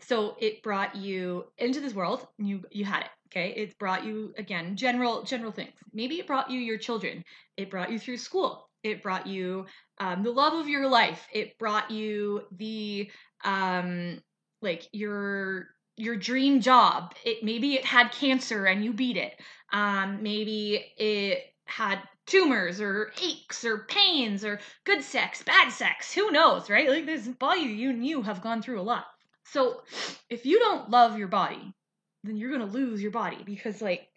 [0.00, 2.26] So it brought you into this world.
[2.38, 3.10] You you had it.
[3.28, 5.72] Okay, it brought you again general general things.
[5.92, 7.24] Maybe it brought you your children.
[7.56, 8.68] It brought you through school.
[8.82, 9.66] It brought you
[9.98, 11.26] um, the love of your life.
[11.32, 13.10] It brought you the
[13.44, 14.20] um,
[14.60, 17.14] like your your dream job.
[17.24, 19.34] It maybe it had cancer and you beat it.
[19.72, 26.12] Um, maybe it had tumors or aches or pains or good sex, bad sex.
[26.12, 26.88] Who knows, right?
[26.88, 29.06] Like this body you and you have gone through a lot.
[29.44, 29.82] So
[30.30, 31.74] if you don't love your body,
[32.22, 34.08] then you're to lose your body because like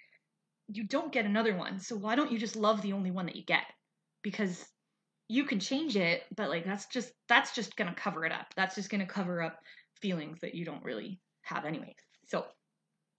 [0.68, 1.80] you don't get another one.
[1.80, 3.64] So why don't you just love the only one that you get?
[4.24, 4.66] Because
[5.28, 8.54] you can change it, but like that's just that's just to cover it up.
[8.56, 9.60] That's just to cover up
[10.02, 11.96] feelings that you don't really have anyways.
[12.28, 12.46] So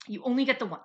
[0.07, 0.81] you only get the one.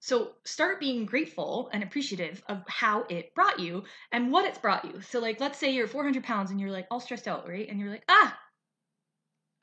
[0.00, 4.84] So start being grateful and appreciative of how it brought you and what it's brought
[4.84, 5.00] you.
[5.02, 7.68] So like let's say you're 400 pounds and you're like all stressed out, right?
[7.68, 8.38] And you're like, ah,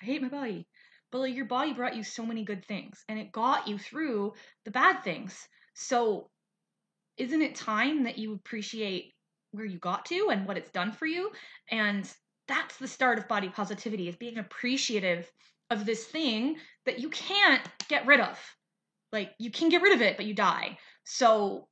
[0.02, 0.68] I hate my body
[1.16, 4.34] but like your body brought you so many good things and it got you through
[4.66, 5.48] the bad things.
[5.74, 6.30] So
[7.16, 9.14] isn't it time that you appreciate
[9.52, 11.32] where you got to and what it's done for you?
[11.72, 12.06] And
[12.50, 15.32] that's the start of body positivity is being appreciative
[15.70, 18.40] of this thing that you can't get rid of.
[19.12, 20.78] Like you can get rid of it, but you die.
[21.04, 21.68] So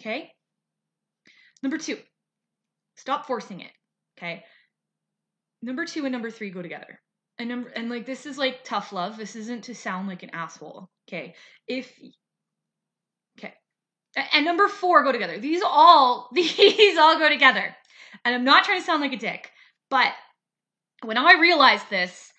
[0.00, 0.32] okay?
[1.62, 1.98] Number 2.
[2.96, 3.70] Stop forcing it.
[4.18, 4.44] Okay?
[5.62, 7.00] Number 2 and number 3 go together
[7.42, 9.16] and number and like this is like tough love.
[9.16, 10.88] This isn't to sound like an asshole.
[11.08, 11.34] Okay.
[11.66, 11.92] If
[13.38, 13.54] okay.
[14.32, 15.38] And number four go together.
[15.38, 17.74] These all these all go together.
[18.24, 19.50] And I'm not trying to sound like a dick,
[19.90, 20.12] but
[21.04, 22.32] when I realized this,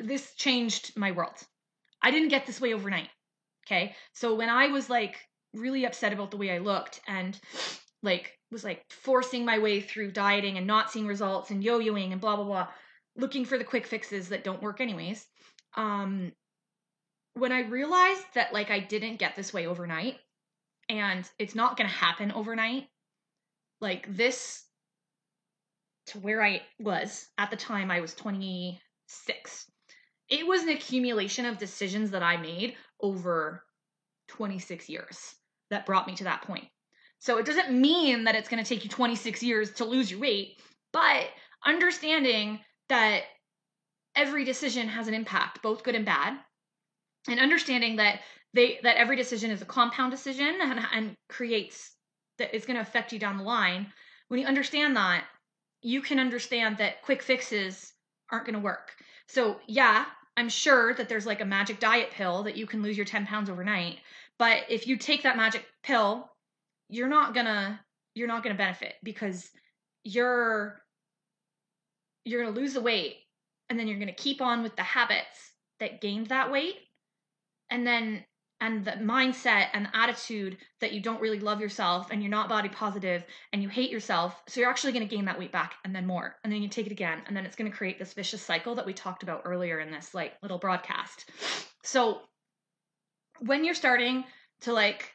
[0.00, 1.36] this changed my world.
[2.02, 3.08] I didn't get this way overnight.
[3.66, 3.94] Okay.
[4.12, 5.16] So when I was like
[5.54, 7.38] really upset about the way I looked and
[8.02, 12.20] like was like forcing my way through dieting and not seeing results and yo-yoing and
[12.20, 12.68] blah blah blah
[13.16, 15.26] looking for the quick fixes that don't work anyways.
[15.76, 16.32] Um
[17.34, 20.18] when I realized that like I didn't get this way overnight
[20.88, 22.88] and it's not going to happen overnight,
[23.80, 24.64] like this
[26.06, 29.70] to where I was at the time I was 26.
[30.28, 33.62] It was an accumulation of decisions that I made over
[34.28, 35.34] 26 years
[35.70, 36.66] that brought me to that point.
[37.18, 40.20] So it doesn't mean that it's going to take you 26 years to lose your
[40.20, 40.60] weight,
[40.92, 41.28] but
[41.64, 43.22] understanding that
[44.16, 46.38] every decision has an impact, both good and bad,
[47.28, 48.20] and understanding that
[48.54, 51.92] they that every decision is a compound decision and, and creates
[52.38, 53.86] that is going to affect you down the line.
[54.28, 55.24] When you understand that,
[55.82, 57.92] you can understand that quick fixes
[58.30, 58.92] aren't going to work.
[59.26, 62.96] So yeah, I'm sure that there's like a magic diet pill that you can lose
[62.96, 63.98] your 10 pounds overnight.
[64.38, 66.30] But if you take that magic pill,
[66.88, 67.80] you're not gonna
[68.14, 69.50] you're not gonna benefit because
[70.04, 70.82] you're
[72.24, 73.16] you're going to lose the weight
[73.68, 76.76] and then you're going to keep on with the habits that gained that weight
[77.70, 78.24] and then
[78.62, 82.48] and the mindset and the attitude that you don't really love yourself and you're not
[82.48, 84.40] body positive and you hate yourself.
[84.46, 86.68] So you're actually going to gain that weight back and then more and then you
[86.68, 89.24] take it again and then it's going to create this vicious cycle that we talked
[89.24, 91.28] about earlier in this like little broadcast.
[91.82, 92.20] So
[93.40, 94.24] when you're starting
[94.60, 95.10] to like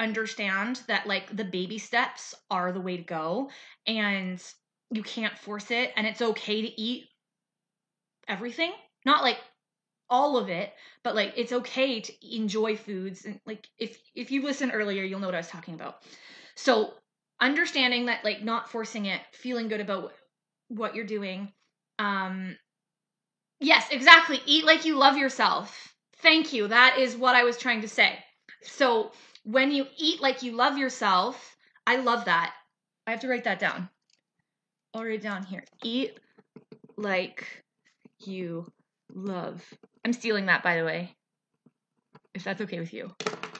[0.00, 3.50] understand that like the baby steps are the way to go
[3.86, 4.42] and
[4.90, 7.04] you can't force it and it's okay to eat
[8.26, 8.72] everything
[9.04, 9.38] not like
[10.10, 14.42] all of it but like it's okay to enjoy foods and like if if you
[14.42, 16.02] listened earlier you'll know what i was talking about
[16.54, 16.92] so
[17.40, 20.12] understanding that like not forcing it feeling good about
[20.68, 21.52] what you're doing
[21.98, 22.56] um
[23.60, 27.82] yes exactly eat like you love yourself thank you that is what i was trying
[27.82, 28.18] to say
[28.62, 29.12] so
[29.44, 31.56] when you eat like you love yourself
[31.86, 32.52] i love that
[33.08, 33.88] I have to write that down.
[34.94, 35.64] Write down here.
[35.82, 36.20] Eat
[36.98, 37.64] like
[38.18, 38.70] you
[39.14, 39.64] love.
[40.04, 41.16] I'm stealing that, by the way,
[42.34, 43.10] if that's okay with you.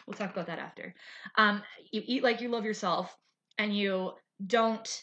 [0.07, 0.95] We'll talk about that after.
[1.37, 1.63] Um,
[1.93, 3.15] you eat like you love yourself,
[3.59, 4.13] and you
[4.47, 5.03] don't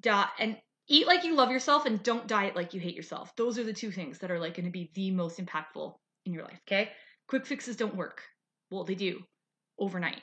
[0.00, 0.56] die and
[0.88, 3.34] eat like you love yourself, and don't diet like you hate yourself.
[3.36, 6.32] Those are the two things that are like going to be the most impactful in
[6.32, 6.60] your life.
[6.66, 6.90] Okay,
[7.26, 8.22] quick fixes don't work.
[8.70, 9.20] Well, they do
[9.78, 10.22] overnight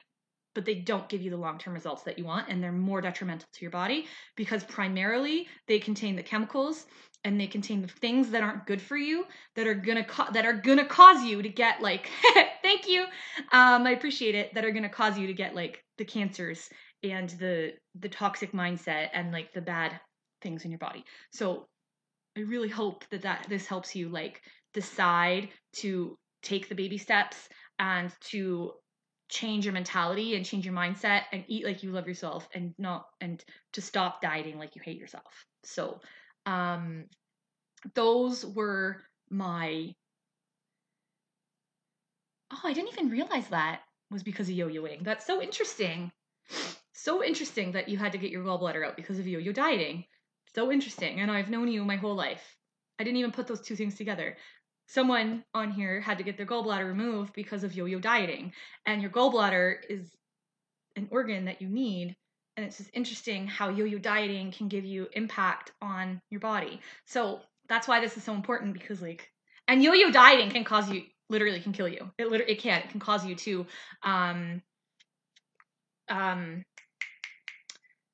[0.56, 3.02] but they don't give you the long term results that you want and they're more
[3.02, 6.88] detrimental to your body because primarily they contain the chemicals
[7.26, 10.46] and they contain the things that aren't good for you that are gonna co- that
[10.46, 12.10] are gonna cause you to get like
[12.62, 13.04] thank you
[13.52, 16.70] um i appreciate it that are gonna cause you to get like the cancers
[17.04, 20.00] and the the toxic mindset and like the bad
[20.42, 21.04] things in your body.
[21.32, 21.68] So
[22.38, 24.42] i really hope that that this helps you like
[24.74, 27.50] decide to take the baby steps
[27.80, 28.74] and to
[29.30, 33.06] change your mentality and change your mindset and eat like you love yourself and not
[33.22, 35.46] and to stop dieting like you hate yourself.
[35.64, 36.00] So
[36.46, 37.06] um,
[37.94, 39.94] those were my.
[42.54, 43.82] Oh, I didn't even realize that
[44.12, 45.04] was because of yo-yoing.
[45.04, 46.12] That's so interesting.
[46.94, 50.06] So interesting that you had to get your gallbladder out because of yo-yo dieting.
[50.54, 51.20] So interesting.
[51.20, 52.44] And I've known you my whole life.
[53.00, 54.38] I didn't even put those two things together.
[54.88, 58.54] Someone on here had to get their gallbladder removed because of yo-yo dieting,
[58.86, 60.16] and your gallbladder is
[60.96, 62.16] an organ that you need
[62.58, 66.80] and it's just interesting how yo-yo dieting can give you impact on your body.
[67.06, 69.30] So that's why this is so important because like
[69.68, 72.12] and yo-yo dieting can cause you literally can kill you.
[72.18, 73.66] It literally it can it can cause you to
[74.04, 74.62] um
[76.08, 76.64] um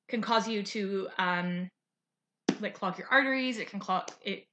[0.08, 1.68] can cause you to um
[2.60, 3.58] like clog your arteries.
[3.58, 4.46] It can clog it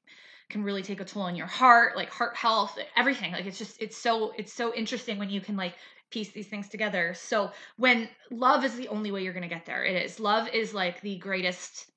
[0.49, 3.31] can really take a toll on your heart, like heart health, everything.
[3.31, 5.75] Like it's just it's so it's so interesting when you can like
[6.12, 7.14] piece these things together.
[7.14, 10.20] So when love is the only way you're going to get there, it is.
[10.20, 11.89] Love is like the greatest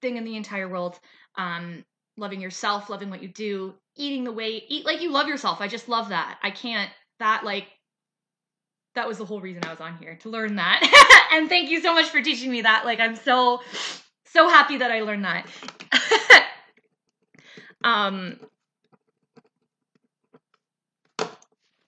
[0.00, 0.98] thing in the entire world.
[1.36, 1.84] Um,
[2.16, 5.60] loving yourself, loving what you do, eating the way eat like you love yourself.
[5.60, 6.38] I just love that.
[6.42, 7.66] I can't that like
[8.94, 11.28] that was the whole reason I was on here to learn that.
[11.32, 12.84] and thank you so much for teaching me that.
[12.84, 13.60] Like I'm so
[14.26, 15.46] so happy that I learned that.
[17.84, 18.38] um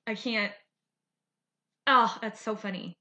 [0.06, 0.52] I can't
[1.86, 2.96] Oh, that's so funny.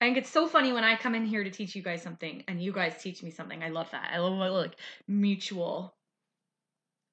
[0.00, 2.42] I think it's so funny when I come in here to teach you guys something
[2.48, 3.62] and you guys teach me something.
[3.62, 4.10] I love that.
[4.12, 5.94] I love like mutual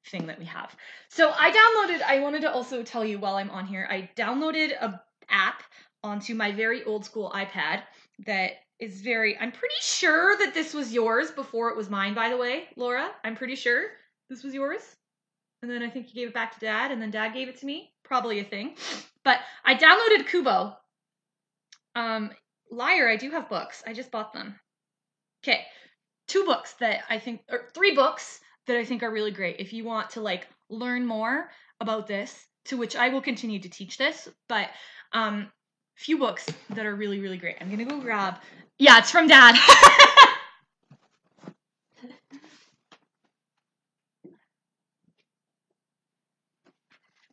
[0.07, 0.75] thing that we have.
[1.09, 4.71] So I downloaded, I wanted to also tell you while I'm on here, I downloaded
[4.81, 5.61] a app
[6.03, 7.83] onto my very old school iPad
[8.25, 12.29] that is very I'm pretty sure that this was yours before it was mine, by
[12.29, 13.11] the way, Laura.
[13.23, 13.83] I'm pretty sure
[14.29, 14.81] this was yours.
[15.61, 17.59] And then I think you gave it back to dad, and then dad gave it
[17.59, 17.91] to me.
[18.03, 18.75] Probably a thing.
[19.25, 20.77] But I downloaded Kobo
[21.95, 22.31] um,
[22.71, 23.83] liar, I do have books.
[23.85, 24.59] I just bought them.
[25.43, 25.65] Okay,
[26.27, 29.57] two books that I think, or three books that I think are really great.
[29.59, 33.69] If you want to like learn more about this, to which I will continue to
[33.69, 34.69] teach this, but
[35.13, 35.51] um,
[35.95, 37.57] few books that are really really great.
[37.59, 38.35] I'm gonna go grab.
[38.77, 39.55] Yeah, it's from Dad.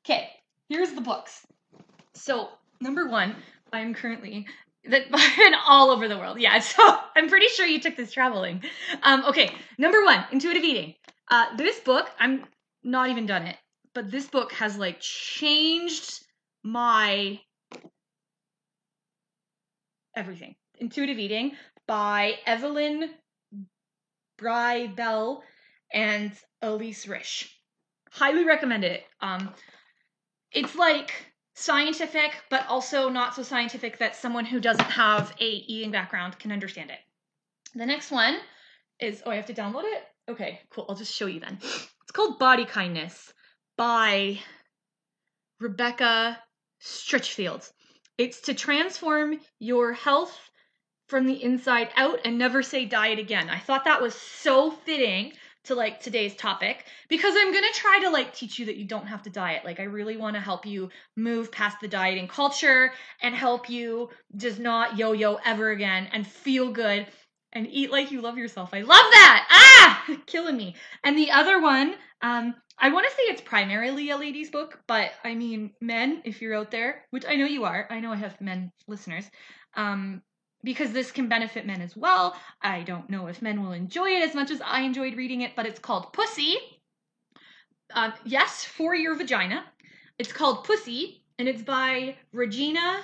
[0.00, 0.28] okay,
[0.68, 1.46] here's the books.
[2.14, 2.48] So
[2.80, 3.36] number one,
[3.76, 4.46] I'm currently
[4.88, 6.40] that been all over the world.
[6.40, 6.82] Yeah, so
[7.14, 8.62] I'm pretty sure you took this traveling.
[9.02, 10.94] Um, okay, number one, intuitive eating.
[11.28, 12.44] Uh, this book, I'm
[12.84, 13.56] not even done it,
[13.94, 16.24] but this book has like changed
[16.62, 17.40] my
[20.16, 20.54] everything.
[20.78, 21.52] Intuitive Eating
[21.86, 23.10] by Evelyn
[24.38, 25.42] Bry Bell
[25.92, 27.48] and Elyse Resch.
[28.10, 29.04] Highly recommend it.
[29.20, 29.54] Um,
[30.52, 31.12] it's like
[31.56, 36.52] scientific, but also not so scientific that someone who doesn't have a eating background can
[36.52, 36.98] understand it.
[37.74, 38.38] The next one
[39.00, 40.04] is oh, I have to download it.
[40.28, 40.86] Okay, cool.
[40.88, 41.58] I'll just show you then.
[41.62, 43.32] It's called Body Kindness
[43.76, 44.38] by
[45.58, 46.38] Rebecca
[46.82, 47.70] Scritchfield.
[48.18, 50.38] It's to transform your health
[51.08, 53.48] from the inside out and never say diet again.
[53.48, 55.32] I thought that was so fitting
[55.66, 58.84] to like today's topic because I'm going to try to like teach you that you
[58.84, 59.64] don't have to diet.
[59.64, 62.92] Like I really want to help you move past the dieting culture
[63.22, 67.06] and help you just not yo-yo ever again and feel good
[67.52, 68.70] and eat like you love yourself.
[68.72, 69.46] I love that.
[69.50, 70.76] Ah, killing me.
[71.04, 75.12] And the other one, um I want to say it's primarily a ladies book, but
[75.24, 77.86] I mean men if you're out there, which I know you are.
[77.90, 79.24] I know I have men listeners.
[79.74, 80.22] Um
[80.66, 82.34] because this can benefit men as well.
[82.60, 85.52] I don't know if men will enjoy it as much as I enjoyed reading it,
[85.54, 86.56] but it's called Pussy.
[87.94, 89.64] Um, yes, for your vagina.
[90.18, 93.00] It's called Pussy, and it's by Regina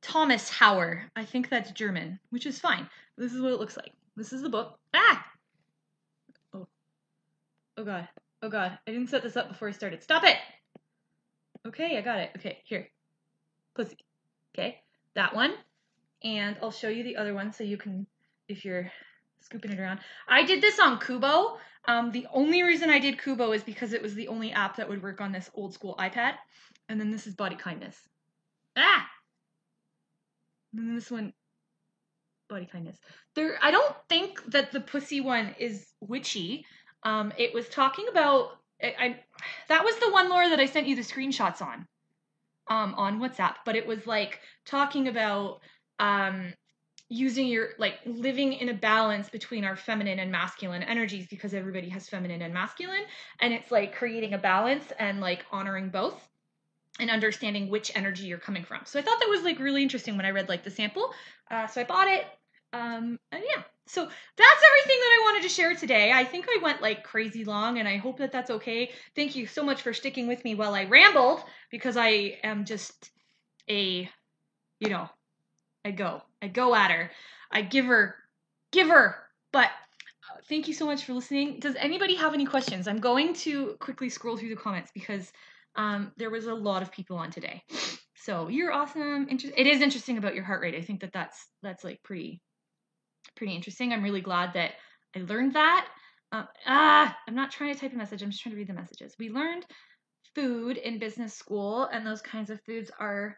[0.00, 1.02] Thomashauer.
[1.14, 2.88] I think that's German, which is fine.
[3.18, 3.92] This is what it looks like.
[4.16, 4.78] This is the book.
[4.94, 5.26] Ah!
[6.54, 6.66] Oh.
[7.76, 8.08] Oh god.
[8.40, 8.78] Oh god.
[8.86, 10.02] I didn't set this up before I started.
[10.02, 10.38] Stop it!
[11.68, 12.30] Okay, I got it.
[12.38, 12.88] Okay, here.
[13.74, 13.98] Pussy.
[14.54, 14.80] Okay,
[15.14, 15.52] that one.
[16.22, 18.06] And I'll show you the other one so you can,
[18.48, 18.90] if you're
[19.40, 20.00] scooping it around.
[20.28, 21.58] I did this on Kobo.
[21.86, 24.88] Um, the only reason I did Kobo is because it was the only app that
[24.88, 26.34] would work on this old school iPad.
[26.88, 27.96] And then this is Body Kindness.
[28.76, 29.06] Ah!
[30.72, 31.32] And then this one,
[32.48, 32.98] Body Kindness.
[33.34, 36.66] There, I don't think that the pussy one is witchy.
[37.02, 39.20] Um, it was talking about I, I
[39.68, 41.86] that was the one Laura that I sent you the screenshots on
[42.68, 45.60] um on WhatsApp, but it was like talking about
[46.00, 46.52] um
[47.08, 51.88] using your like living in a balance between our feminine and masculine energies because everybody
[51.88, 53.02] has feminine and masculine
[53.40, 56.28] and it's like creating a balance and like honoring both
[57.00, 58.80] and understanding which energy you're coming from.
[58.84, 61.12] So I thought that was like really interesting when I read like the sample.
[61.50, 62.26] Uh, so I bought it.
[62.72, 66.12] Um, and yeah, so that's everything that I wanted to share today.
[66.12, 68.92] I think I went like crazy long and I hope that that's okay.
[69.16, 71.42] Thank you so much for sticking with me while I rambled
[71.72, 73.10] because I am just
[73.68, 74.08] a,
[74.78, 75.08] you know,
[75.84, 76.22] I go.
[76.42, 77.10] I go at her.
[77.50, 78.14] I give her,
[78.72, 79.16] give her.
[79.52, 81.58] But uh, thank you so much for listening.
[81.60, 82.86] Does anybody have any questions?
[82.86, 85.32] I'm going to quickly scroll through the comments because
[85.76, 87.62] um, there was a lot of people on today.
[88.16, 89.28] So you're awesome.
[89.28, 90.74] Inter- it is interesting about your heart rate.
[90.74, 92.42] I think that that's that's like pretty
[93.36, 93.92] pretty interesting.
[93.92, 94.72] I'm really glad that
[95.16, 95.88] I learned that.
[96.32, 98.22] Um, ah, I'm not trying to type a message.
[98.22, 99.14] I'm just trying to read the messages.
[99.18, 99.64] We learned
[100.34, 103.36] food in business school, and those kinds of foods are,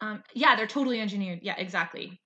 [0.00, 1.40] um, yeah, they're totally engineered.
[1.42, 2.20] Yeah, exactly.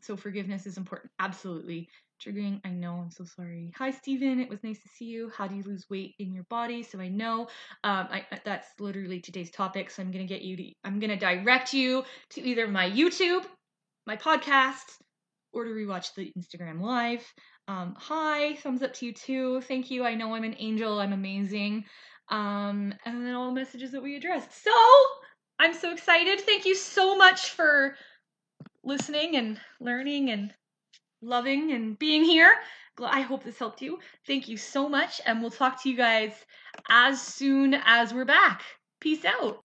[0.00, 1.10] So forgiveness is important.
[1.18, 1.88] Absolutely.
[2.24, 3.72] Triggering, I know, I'm so sorry.
[3.76, 4.40] Hi, Stephen.
[4.40, 5.30] It was nice to see you.
[5.36, 6.82] How do you lose weight in your body?
[6.82, 7.42] So I know
[7.84, 9.90] um, I, that's literally today's topic.
[9.90, 13.44] So I'm to get you to, I'm to direct you to either my YouTube,
[14.06, 14.96] my podcast,
[15.52, 17.24] or to rewatch the Instagram live.
[17.68, 19.60] Um, hi, thumbs up to you too.
[19.60, 20.04] Thank you.
[20.04, 20.98] I know I'm an angel.
[20.98, 21.84] I'm amazing.
[22.30, 24.62] Um, and then all the messages that we addressed.
[24.64, 24.70] So
[25.58, 26.40] I'm so excited.
[26.40, 27.96] Thank you so much for
[28.84, 30.54] listening and learning and
[31.20, 32.52] loving and being here.
[33.00, 33.98] I hope this helped you.
[34.26, 35.20] Thank you so much.
[35.24, 36.32] And we'll talk to you guys
[36.88, 38.62] as soon as we're back.
[39.00, 39.62] Peace out.